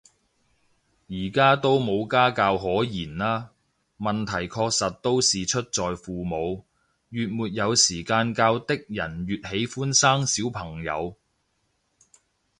[1.09, 3.51] 而家都冇家教可言啦，
[3.99, 6.65] 問題確實都是出在父母，
[7.09, 11.15] 越沒有時間教的人越喜歡生小朋友